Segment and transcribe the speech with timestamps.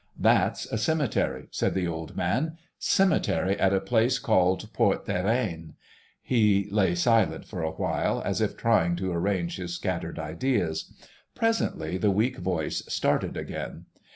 [0.17, 5.73] "That's a cemetery," said the old man; "cemetery at a place called Port des Reines."
[6.23, 10.91] He lay silent for a while, as if trying to arrange his scattered ideas;
[11.35, 13.85] presently the weak voice started again.